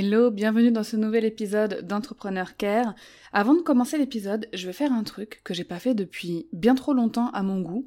[0.00, 2.94] Hello, bienvenue dans ce nouvel épisode d'Entrepreneur Care.
[3.32, 6.76] Avant de commencer l'épisode, je vais faire un truc que j'ai pas fait depuis bien
[6.76, 7.84] trop longtemps à mon goût.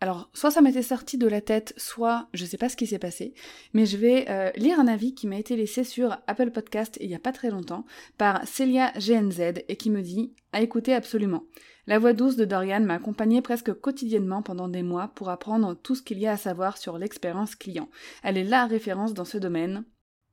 [0.00, 2.98] Alors, soit ça m'était sorti de la tête, soit je sais pas ce qui s'est
[2.98, 3.32] passé,
[3.74, 7.08] mais je vais euh, lire un avis qui m'a été laissé sur Apple Podcast il
[7.08, 7.84] y a pas très longtemps
[8.18, 11.44] par Celia GNZ et qui me dit à écouter absolument.
[11.86, 15.94] La voix douce de Dorian m'a accompagnée presque quotidiennement pendant des mois pour apprendre tout
[15.94, 17.88] ce qu'il y a à savoir sur l'expérience client.
[18.24, 19.84] Elle est la référence dans ce domaine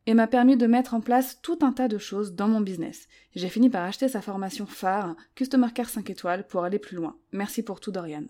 [0.09, 3.07] et m'a permis de mettre en place tout un tas de choses dans mon business.
[3.35, 7.15] J'ai fini par acheter sa formation phare, Customer Care 5 étoiles, pour aller plus loin.
[7.31, 8.23] Merci pour tout, Dorian.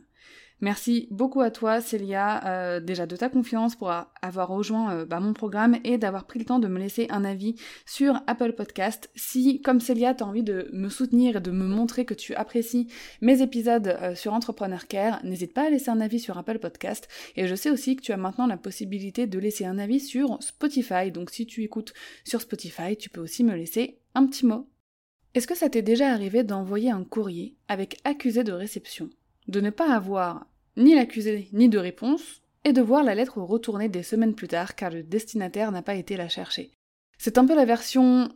[0.62, 5.22] Merci beaucoup à toi, Célia, euh, déjà de ta confiance pour avoir rejoint euh, bah,
[5.22, 9.10] mon programme et d'avoir pris le temps de me laisser un avis sur Apple Podcast.
[9.16, 12.36] Si, comme Célia, tu as envie de me soutenir et de me montrer que tu
[12.36, 12.88] apprécies
[13.22, 17.08] mes épisodes euh, sur Entrepreneur Care, n'hésite pas à laisser un avis sur Apple Podcast.
[17.38, 20.44] Et je sais aussi que tu as maintenant la possibilité de laisser un avis sur
[20.44, 21.10] Spotify.
[21.10, 21.94] Donc si tu écoutes
[22.26, 24.68] sur Spotify, tu peux aussi me laisser un petit mot.
[25.36, 29.10] Est-ce que ça t'est déjà arrivé d'envoyer un courrier avec accusé de réception?
[29.48, 30.49] De ne pas avoir
[30.80, 34.76] ni l'accusé ni de réponse, et de voir la lettre retourner des semaines plus tard
[34.76, 36.72] car le destinataire n'a pas été la chercher.
[37.18, 38.30] C'est un peu la version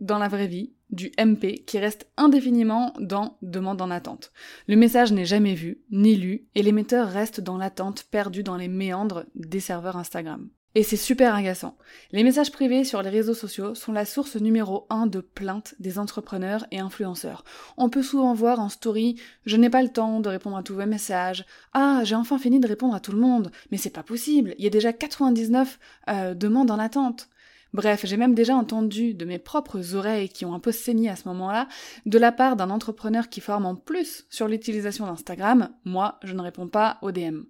[0.00, 4.32] dans la vraie vie du MP qui reste indéfiniment dans demande en attente.
[4.68, 8.68] Le message n'est jamais vu, ni lu, et l'émetteur reste dans l'attente, perdu dans les
[8.68, 10.48] méandres des serveurs Instagram.
[10.76, 11.78] Et c'est super agaçant.
[12.12, 15.98] Les messages privés sur les réseaux sociaux sont la source numéro un de plaintes des
[15.98, 17.44] entrepreneurs et influenceurs.
[17.78, 20.74] On peut souvent voir en story Je n'ai pas le temps de répondre à tous
[20.74, 21.46] vos messages.
[21.72, 23.50] Ah, j'ai enfin fini de répondre à tout le monde.
[23.70, 24.54] Mais c'est pas possible.
[24.58, 25.78] Il y a déjà 99
[26.10, 27.30] euh, demandes en attente.
[27.72, 31.16] Bref, j'ai même déjà entendu de mes propres oreilles qui ont un peu saigné à
[31.16, 31.68] ce moment-là,
[32.04, 36.42] de la part d'un entrepreneur qui forme en plus sur l'utilisation d'Instagram, moi, je ne
[36.42, 37.44] réponds pas aux DM.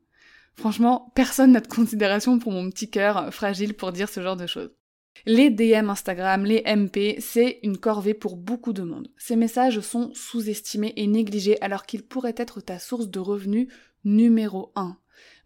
[0.57, 4.47] Franchement, personne n'a de considération pour mon petit cœur fragile pour dire ce genre de
[4.47, 4.71] choses.
[5.25, 9.09] Les DM Instagram, les MP, c'est une corvée pour beaucoup de monde.
[9.17, 13.69] Ces messages sont sous-estimés et négligés alors qu'ils pourraient être ta source de revenus
[14.05, 14.97] numéro 1.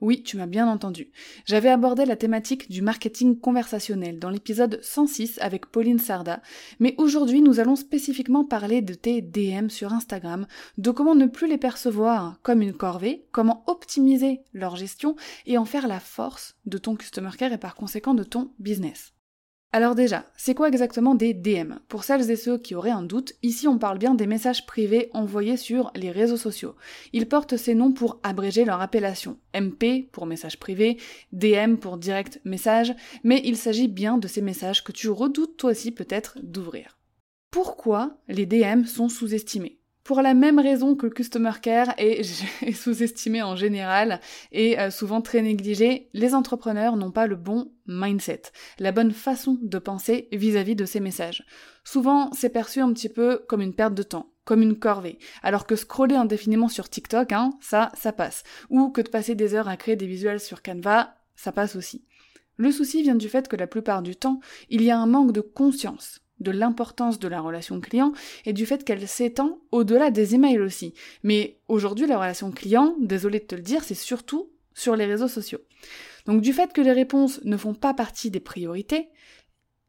[0.00, 1.10] Oui, tu m'as bien entendu.
[1.44, 6.42] J'avais abordé la thématique du marketing conversationnel dans l'épisode 106 avec Pauline Sarda,
[6.78, 10.46] mais aujourd'hui nous allons spécifiquement parler de tes DM sur Instagram,
[10.78, 15.16] de comment ne plus les percevoir comme une corvée, comment optimiser leur gestion
[15.46, 19.12] et en faire la force de ton customer care et par conséquent de ton business.
[19.72, 23.34] Alors déjà, c'est quoi exactement des DM Pour celles et ceux qui auraient un doute,
[23.44, 26.74] ici on parle bien des messages privés envoyés sur les réseaux sociaux.
[27.12, 29.38] Ils portent ces noms pour abréger leur appellation.
[29.54, 30.98] MP pour message privé,
[31.32, 32.92] DM pour direct message,
[33.22, 36.98] mais il s'agit bien de ces messages que tu redoutes toi aussi peut-être d'ouvrir.
[37.52, 39.79] Pourquoi les DM sont sous-estimés?
[40.04, 42.22] Pour la même raison que le customer care est,
[42.72, 44.20] sous-estimé en général
[44.52, 48.42] et euh, souvent très négligé, les entrepreneurs n'ont pas le bon mindset,
[48.78, 51.44] la bonne façon de penser vis-à-vis de ces messages.
[51.84, 55.66] Souvent, c'est perçu un petit peu comme une perte de temps, comme une corvée, alors
[55.66, 58.42] que scroller indéfiniment sur TikTok, hein, ça, ça passe.
[58.68, 62.04] Ou que de passer des heures à créer des visuels sur Canva, ça passe aussi.
[62.56, 65.32] Le souci vient du fait que la plupart du temps, il y a un manque
[65.32, 68.12] de conscience de l'importance de la relation client
[68.44, 70.94] et du fait qu'elle s'étend au-delà des emails aussi.
[71.22, 75.28] Mais aujourd'hui, la relation client, désolé de te le dire, c'est surtout sur les réseaux
[75.28, 75.60] sociaux.
[76.26, 79.08] Donc du fait que les réponses ne font pas partie des priorités,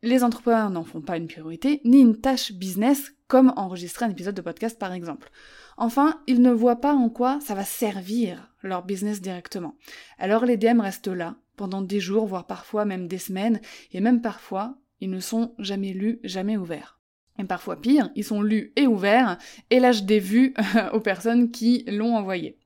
[0.03, 4.35] les entrepreneurs n'en font pas une priorité, ni une tâche business comme enregistrer un épisode
[4.35, 5.29] de podcast par exemple.
[5.78, 9.76] Enfin, ils ne voient pas en quoi ça va servir leur business directement.
[10.17, 13.61] Alors les DM restent là pendant des jours, voire parfois même des semaines,
[13.91, 17.00] et même parfois ils ne sont jamais lus, jamais ouverts.
[17.40, 19.38] Et parfois pire, ils sont lus et ouverts,
[19.70, 20.53] et lâchent des vues
[20.94, 22.58] aux personnes qui l'ont envoyé.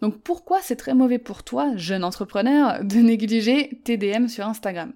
[0.00, 4.92] Donc pourquoi c'est très mauvais pour toi, jeune entrepreneur, de négliger tes DM sur Instagram?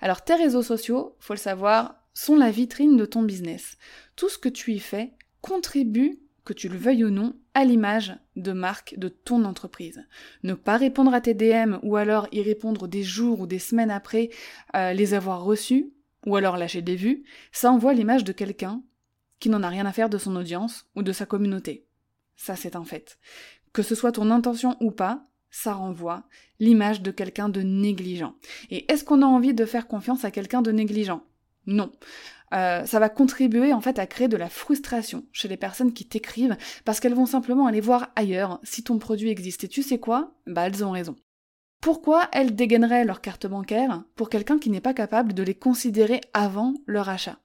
[0.00, 3.78] Alors tes réseaux sociaux, faut le savoir, sont la vitrine de ton business.
[4.16, 8.14] Tout ce que tu y fais contribue, que tu le veuilles ou non, à l'image
[8.36, 10.04] de marque de ton entreprise.
[10.42, 13.90] Ne pas répondre à tes DM ou alors y répondre des jours ou des semaines
[13.90, 14.30] après
[14.74, 15.92] euh, les avoir reçus,
[16.26, 18.82] ou alors lâcher des vues, ça envoie l'image de quelqu'un
[19.40, 21.86] qui n'en a rien à faire de son audience ou de sa communauté.
[22.36, 23.18] Ça, c'est un fait.
[23.72, 26.24] Que ce soit ton intention ou pas, ça renvoie
[26.60, 28.34] l'image de quelqu'un de négligent.
[28.70, 31.22] Et est-ce qu'on a envie de faire confiance à quelqu'un de négligent?
[31.66, 31.92] Non.
[32.54, 36.06] Euh, ça va contribuer en fait à créer de la frustration chez les personnes qui
[36.06, 39.64] t'écrivent parce qu'elles vont simplement aller voir ailleurs si ton produit existe.
[39.64, 40.34] Et tu sais quoi?
[40.46, 41.16] Bah elles ont raison.
[41.82, 46.20] Pourquoi elles dégaineraient leur carte bancaire pour quelqu'un qui n'est pas capable de les considérer
[46.32, 47.41] avant leur achat?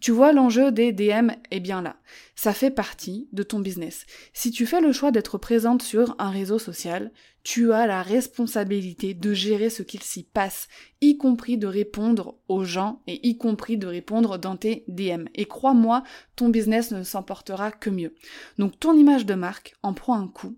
[0.00, 1.96] Tu vois, l'enjeu des DM est bien là.
[2.34, 4.06] Ça fait partie de ton business.
[4.32, 7.12] Si tu fais le choix d'être présente sur un réseau social,
[7.42, 10.68] tu as la responsabilité de gérer ce qu'il s'y passe,
[11.00, 15.26] y compris de répondre aux gens et y compris de répondre dans tes DM.
[15.34, 16.02] Et crois-moi,
[16.36, 18.14] ton business ne s'en portera que mieux.
[18.58, 20.56] Donc ton image de marque en prend un coup.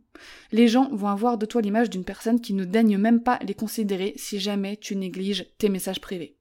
[0.51, 3.55] Les gens vont avoir de toi l'image d'une personne qui ne daigne même pas les
[3.55, 6.37] considérer si jamais tu négliges tes messages privés.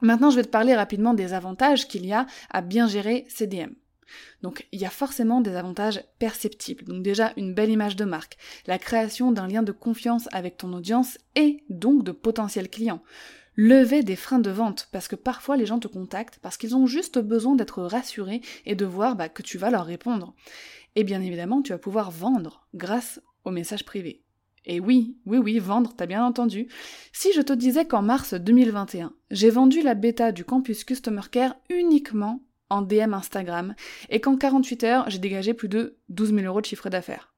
[0.00, 3.46] Maintenant, je vais te parler rapidement des avantages qu'il y a à bien gérer ces
[3.46, 3.72] DM.
[4.42, 6.84] Donc il y a forcément des avantages perceptibles.
[6.84, 8.36] Donc déjà une belle image de marque,
[8.66, 13.02] la création d'un lien de confiance avec ton audience et donc de potentiels clients.
[13.56, 16.86] Lever des freins de vente, parce que parfois les gens te contactent parce qu'ils ont
[16.86, 20.34] juste besoin d'être rassurés et de voir bah, que tu vas leur répondre.
[20.96, 24.22] Et bien évidemment, tu vas pouvoir vendre grâce aux messages privés.
[24.64, 26.68] Et oui, oui, oui, vendre, t'as bien entendu.
[27.12, 31.56] Si je te disais qu'en mars 2021, j'ai vendu la bêta du campus Customer Care
[31.70, 33.74] uniquement en DM Instagram
[34.10, 37.34] et qu'en 48 heures, j'ai dégagé plus de 12 000 euros de chiffre d'affaires.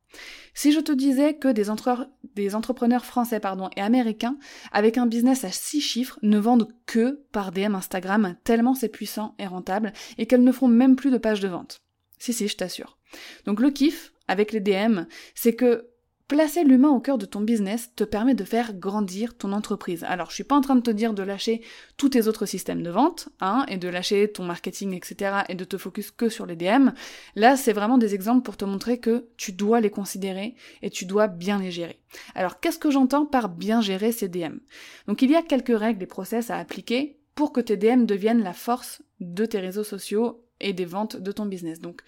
[0.54, 4.36] Si je te disais que des, entrepreneurs français pardon, et américains
[4.70, 9.34] avec un business à 6 chiffres ne vendent que par DM Instagram tellement c'est puissant
[9.38, 11.80] et rentable et qu'elles ne font même plus de pages de vente.
[12.18, 12.98] Si si, je t'assure.
[13.46, 15.00] Donc le kiff avec les DM,
[15.34, 15.91] c'est que
[16.32, 20.02] Placer l'humain au cœur de ton business te permet de faire grandir ton entreprise.
[20.08, 21.60] Alors, je suis pas en train de te dire de lâcher
[21.98, 25.64] tous tes autres systèmes de vente, hein, et de lâcher ton marketing, etc., et de
[25.64, 26.88] te focus que sur les DM.
[27.36, 31.04] Là, c'est vraiment des exemples pour te montrer que tu dois les considérer et tu
[31.04, 32.00] dois bien les gérer.
[32.34, 34.56] Alors, qu'est-ce que j'entends par bien gérer ces DM
[35.08, 38.42] Donc, il y a quelques règles et process à appliquer pour que tes DM deviennent
[38.42, 41.78] la force de tes réseaux sociaux et des ventes de ton business.
[41.78, 42.00] Donc,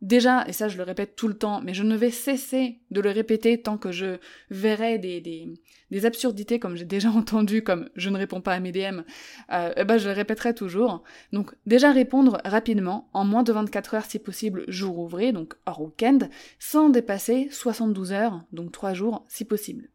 [0.00, 3.00] Déjà, et ça je le répète tout le temps, mais je ne vais cesser de
[3.00, 4.18] le répéter tant que je
[4.48, 8.70] verrai des, des, absurdités comme j'ai déjà entendu, comme je ne réponds pas à mes
[8.70, 9.00] DM,
[9.52, 11.02] euh, eh ben je le répéterai toujours.
[11.32, 15.82] Donc déjà répondre rapidement, en moins de 24 heures si possible, jour ouvré, donc hors
[15.82, 16.18] week-end,
[16.60, 19.88] sans dépasser 72 heures, donc 3 jours si possible.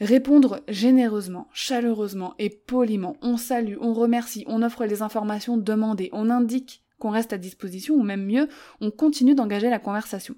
[0.00, 6.30] Répondre généreusement, chaleureusement et poliment, on salue, on remercie, on offre les informations demandées, on
[6.30, 8.48] indique qu'on reste à disposition, ou même mieux,
[8.80, 10.36] on continue d'engager la conversation.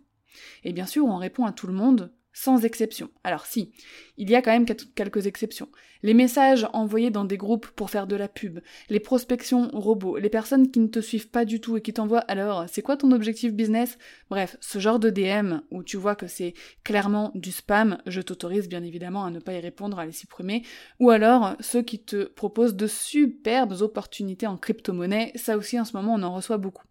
[0.64, 3.08] Et bien sûr, on répond à tout le monde sans exception.
[3.24, 3.72] Alors si,
[4.18, 5.70] il y a quand même quelques exceptions.
[6.02, 8.60] Les messages envoyés dans des groupes pour faire de la pub,
[8.90, 12.20] les prospections robots, les personnes qui ne te suivent pas du tout et qui t'envoient
[12.28, 13.96] alors c'est quoi ton objectif business?
[14.28, 16.52] Bref, ce genre de DM où tu vois que c'est
[16.84, 20.62] clairement du spam, je t'autorise bien évidemment à ne pas y répondre, à les supprimer.
[21.00, 25.96] Ou alors ceux qui te proposent de superbes opportunités en crypto-monnaie, ça aussi en ce
[25.96, 26.84] moment on en reçoit beaucoup.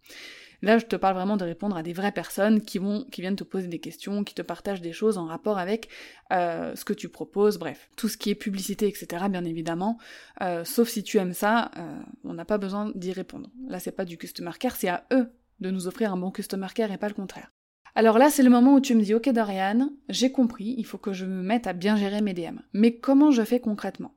[0.66, 3.36] Là, je te parle vraiment de répondre à des vraies personnes qui vont, qui viennent
[3.36, 5.88] te poser des questions, qui te partagent des choses en rapport avec
[6.32, 9.26] euh, ce que tu proposes, bref, tout ce qui est publicité, etc.
[9.30, 9.96] Bien évidemment,
[10.42, 13.48] euh, sauf si tu aimes ça, euh, on n'a pas besoin d'y répondre.
[13.68, 15.30] Là, c'est pas du customer care, c'est à eux
[15.60, 17.52] de nous offrir un bon customer care et pas le contraire.
[17.94, 20.98] Alors là, c'est le moment où tu me dis, ok Dorian, j'ai compris, il faut
[20.98, 22.58] que je me mette à bien gérer mes DM.
[22.72, 24.16] Mais comment je fais concrètement?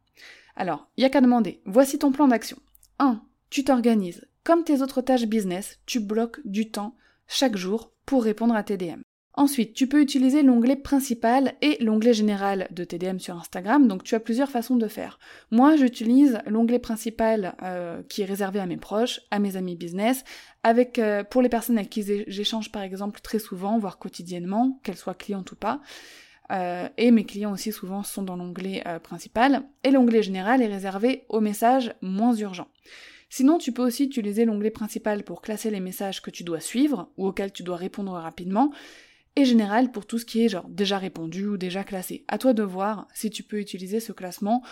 [0.55, 1.61] Alors, il y a qu'à demander.
[1.65, 2.57] Voici ton plan d'action.
[2.97, 3.21] 1.
[3.51, 4.25] Tu t'organises.
[4.49, 6.95] Comme tes autres tâches business, tu bloques du temps
[7.27, 9.01] chaque jour pour répondre à tes DM.
[9.35, 14.15] Ensuite, tu peux utiliser l'onglet principal et l'onglet général de TDM sur Instagram, donc tu
[14.15, 15.19] as plusieurs façons de faire.
[15.51, 20.23] Moi, j'utilise l'onglet principal euh, qui est réservé à mes proches, à mes amis business,
[20.63, 24.97] avec euh, pour les personnes avec qui j'échange par exemple très souvent, voire quotidiennement, qu'elles
[24.97, 25.79] soient clientes ou pas.
[26.51, 29.61] Euh, et mes clients aussi souvent sont dans l'onglet principal.
[29.83, 32.69] Et l'onglet général est réservé aux messages moins urgents.
[33.29, 37.11] Sinon, tu peux aussi utiliser l'onglet principal pour classer les messages que tu dois suivre
[37.17, 38.71] ou auxquels tu dois répondre rapidement,
[39.35, 42.25] et général pour tout ce qui est genre déjà répondu ou déjà classé.
[42.27, 44.63] À toi de voir si tu peux utiliser ce classement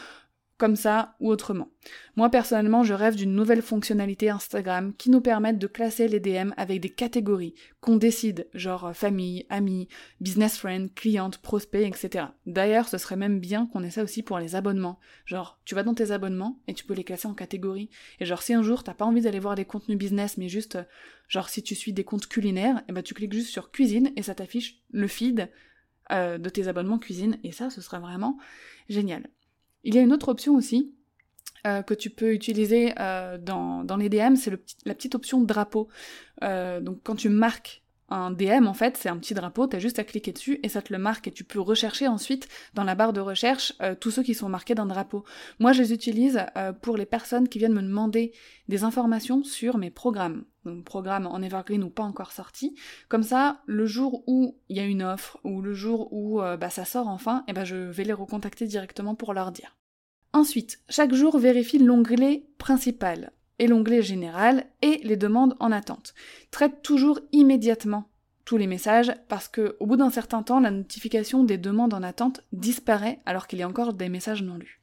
[0.57, 1.69] comme ça ou autrement.
[2.15, 6.51] Moi personnellement, je rêve d'une nouvelle fonctionnalité Instagram qui nous permette de classer les DM
[6.57, 9.87] avec des catégories qu'on décide, genre euh, famille, amis,
[10.19, 12.25] business friend, cliente, prospect, etc.
[12.45, 14.99] D'ailleurs, ce serait même bien qu'on ait ça aussi pour les abonnements.
[15.25, 17.89] Genre, tu vas dans tes abonnements et tu peux les classer en catégories.
[18.19, 20.77] Et genre, si un jour t'as pas envie d'aller voir des contenus business, mais juste,
[20.77, 20.83] euh,
[21.27, 24.11] genre, si tu suis des comptes culinaires, et eh ben tu cliques juste sur cuisine
[24.15, 25.49] et ça t'affiche le feed
[26.11, 27.37] euh, de tes abonnements cuisine.
[27.43, 28.37] Et ça, ce serait vraiment
[28.89, 29.29] génial.
[29.87, 30.93] Il y a une autre option aussi
[31.65, 34.51] euh, que tu peux utiliser euh, dans, les DM, c'est
[34.85, 35.87] la petite option drapeau.
[36.43, 39.97] Euh, donc quand tu marques Un DM, en fait, c'est un petit drapeau, t'as juste
[39.97, 42.95] à cliquer dessus et ça te le marque et tu peux rechercher ensuite dans la
[42.95, 45.23] barre de recherche tous ceux qui sont marqués d'un drapeau.
[45.59, 46.45] Moi, je les utilise
[46.81, 48.33] pour les personnes qui viennent me demander
[48.67, 50.43] des informations sur mes programmes.
[50.67, 52.75] Donc, programmes en Evergreen ou pas encore sortis.
[53.09, 56.57] Comme ça, le jour où il y a une offre ou le jour où euh,
[56.57, 59.77] bah, ça sort enfin, et eh ben je vais les recontacter directement pour leur dire.
[60.33, 66.13] Ensuite, chaque jour, vérifie l'onglet principal et l'onglet général et les demandes en attente.
[66.51, 68.09] Traite toujours immédiatement
[68.45, 72.03] tous les messages parce que au bout d'un certain temps, la notification des demandes en
[72.03, 74.81] attente disparaît alors qu'il y a encore des messages non lus.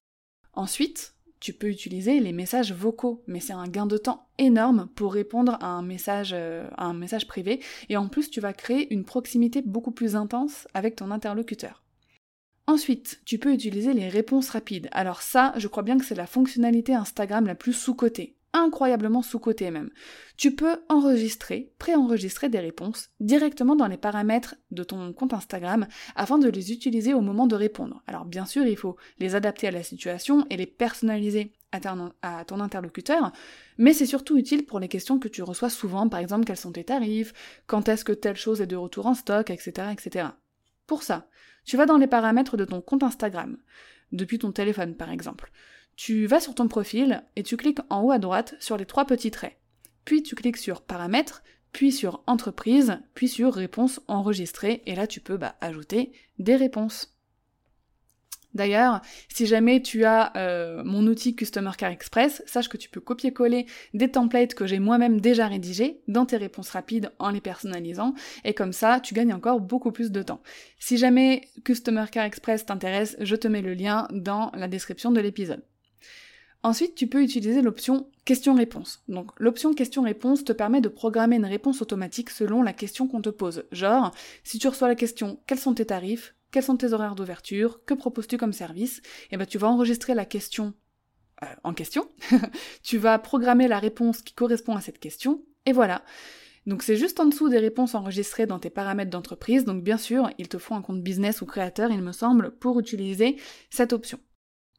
[0.55, 1.14] Ensuite,
[1.45, 5.59] tu peux utiliser les messages vocaux, mais c'est un gain de temps énorme pour répondre
[5.61, 7.61] à un message, euh, à un message privé,
[7.91, 11.83] et en plus tu vas créer une proximité beaucoup plus intense avec ton interlocuteur.
[12.67, 14.89] Ensuite, tu peux utiliser les réponses rapides.
[14.91, 19.71] Alors ça, je crois bien que c'est la fonctionnalité Instagram la plus sous-cotée incroyablement sous-côté
[19.71, 19.91] même.
[20.39, 26.39] Tu peux enregistrer, préenregistrer des réponses directement dans les paramètres de ton compte Instagram afin
[26.39, 28.03] de les utiliser au moment de répondre.
[28.07, 32.61] Alors bien sûr, il faut les adapter à la situation et les personnaliser à ton
[32.61, 33.33] interlocuteur,
[33.79, 36.71] mais c'est surtout utile pour les questions que tu reçois souvent, par exemple quels sont
[36.71, 37.33] tes tarifs,
[37.67, 40.29] quand est-ce que telle chose est de retour en stock, etc., etc.
[40.87, 41.27] Pour ça,
[41.65, 43.57] tu vas dans les paramètres de ton compte Instagram,
[44.13, 45.51] depuis ton téléphone par exemple.
[45.97, 49.05] Tu vas sur ton profil et tu cliques en haut à droite sur les trois
[49.05, 49.57] petits traits.
[50.05, 55.21] Puis tu cliques sur Paramètres, puis sur Entreprise, puis sur Réponses enregistrées, et là tu
[55.21, 57.11] peux bah, ajouter des réponses.
[58.55, 63.01] D'ailleurs, si jamais tu as euh, mon outil Customer Care Express, sache que tu peux
[63.01, 68.15] copier-coller des templates que j'ai moi-même déjà rédigés dans tes réponses rapides en les personnalisant,
[68.45, 70.41] et comme ça, tu gagnes encore beaucoup plus de temps.
[70.79, 75.21] Si jamais Customer Care Express t'intéresse, je te mets le lien dans la description de
[75.21, 75.65] l'épisode.
[76.65, 79.03] Ensuite, tu peux utiliser l'option question-réponse.
[79.07, 83.29] Donc, l'option question-réponse te permet de programmer une réponse automatique selon la question qu'on te
[83.29, 83.65] pose.
[83.71, 84.13] Genre,
[84.45, 87.93] si tu reçois la question quels sont tes tarifs, quels sont tes horaires d'ouverture, que
[87.93, 89.03] proposes-tu comme service, et
[89.33, 90.73] eh ben tu vas enregistrer la question
[91.43, 92.09] euh, en question,
[92.83, 96.03] tu vas programmer la réponse qui correspond à cette question, et voilà.
[96.65, 100.31] Donc c'est juste en dessous des réponses enregistrées dans tes paramètres d'entreprise, donc bien sûr,
[100.39, 103.37] il te faut un compte business ou créateur, il me semble, pour utiliser
[103.69, 104.19] cette option.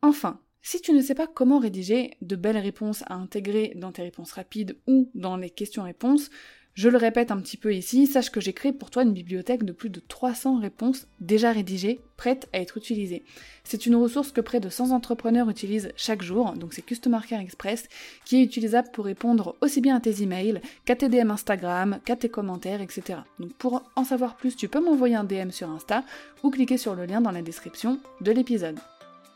[0.02, 4.02] Enfin, si tu ne sais pas comment rédiger de belles réponses à intégrer dans tes
[4.02, 6.32] réponses rapides ou dans les questions-réponses,
[6.74, 9.64] je le répète un petit peu ici, sache que j'ai créé pour toi une bibliothèque
[9.64, 13.24] de plus de 300 réponses déjà rédigées, prêtes à être utilisées.
[13.64, 17.42] C'est une ressource que près de 100 entrepreneurs utilisent chaque jour, donc c'est Customer Care
[17.42, 17.88] Express,
[18.26, 22.16] qui est utilisable pour répondre aussi bien à tes emails qu'à tes DM Instagram, qu'à
[22.16, 23.20] tes commentaires, etc.
[23.38, 26.04] Donc pour en savoir plus, tu peux m'envoyer un DM sur Insta
[26.42, 28.80] ou cliquer sur le lien dans la description de l'épisode.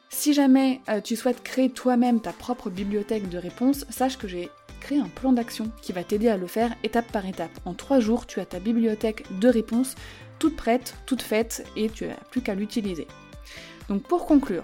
[0.10, 4.50] Si jamais euh, tu souhaites créer toi-même ta propre bibliothèque de réponses, sache que j'ai
[4.82, 7.51] créé un plan d'action qui va t'aider à le faire étape par étape.
[7.66, 9.96] En trois jours, tu as ta bibliothèque de réponses
[10.39, 13.08] toute prête, toute faite, et tu n'as plus qu'à l'utiliser.
[13.88, 14.63] Donc pour conclure,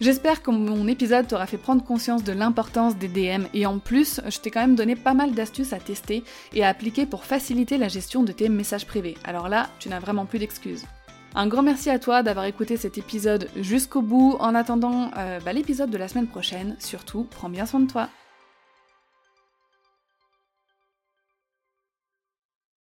[0.00, 4.20] J'espère que mon épisode t'aura fait prendre conscience de l'importance des DM et en plus,
[4.28, 7.78] je t'ai quand même donné pas mal d'astuces à tester et à appliquer pour faciliter
[7.78, 9.16] la gestion de tes messages privés.
[9.22, 10.84] Alors là, tu n'as vraiment plus d'excuses.
[11.36, 14.36] Un grand merci à toi d'avoir écouté cet épisode jusqu'au bout.
[14.38, 18.08] En attendant euh, bah, l'épisode de la semaine prochaine, surtout, prends bien soin de toi.